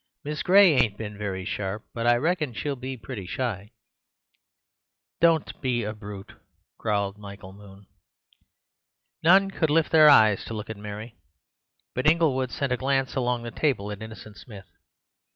[0.23, 3.69] Miss Gray ain't been very sharp, but I reckon she'll be pretty shy."
[5.19, 6.33] "Don't be a brute,"
[6.79, 7.85] growled Michael Moon.
[9.21, 11.19] None could lift their eyes to look at Mary;
[11.93, 14.71] but Inglewood sent a glance along the table at Innocent Smith.